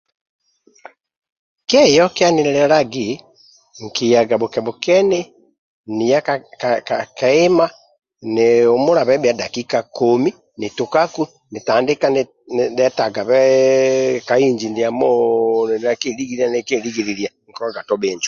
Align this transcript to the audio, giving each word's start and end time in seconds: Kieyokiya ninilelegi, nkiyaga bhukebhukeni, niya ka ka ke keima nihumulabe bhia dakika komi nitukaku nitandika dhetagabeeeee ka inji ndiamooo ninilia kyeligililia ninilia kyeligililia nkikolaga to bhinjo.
Kieyokiya 1.69 2.29
ninilelegi, 2.31 3.07
nkiyaga 3.83 4.35
bhukebhukeni, 4.37 5.19
niya 5.95 6.19
ka 6.27 6.33
ka 6.61 6.69
ke 6.87 6.95
keima 7.17 7.65
nihumulabe 8.33 9.13
bhia 9.21 9.39
dakika 9.41 9.79
komi 9.97 10.29
nitukaku 10.59 11.23
nitandika 11.51 12.07
dhetagabeeeee 12.77 14.17
ka 14.27 14.35
inji 14.47 14.67
ndiamooo 14.69 15.61
ninilia 15.67 15.93
kyeligililia 16.01 16.47
ninilia 16.49 16.67
kyeligililia 16.67 17.29
nkikolaga 17.43 17.81
to 17.87 17.95
bhinjo. 18.01 18.19